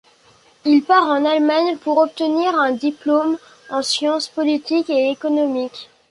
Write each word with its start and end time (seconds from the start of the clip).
Il 0.65 0.81
part 0.81 1.05
en 1.07 1.25
Allemagne 1.25 1.77
pour 1.77 1.99
obtenir 1.99 2.55
un 2.55 2.71
diplôme 2.71 3.37
en 3.69 3.83
sciences 3.83 4.29
politiques 4.29 4.89
et 4.89 5.11
économiques. 5.11 5.91